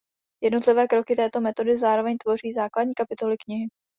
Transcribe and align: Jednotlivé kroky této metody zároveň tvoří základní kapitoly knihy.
Jednotlivé 0.43 0.87
kroky 0.87 1.15
této 1.15 1.41
metody 1.41 1.77
zároveň 1.77 2.17
tvoří 2.17 2.53
základní 2.53 2.93
kapitoly 2.93 3.35
knihy. 3.37 3.67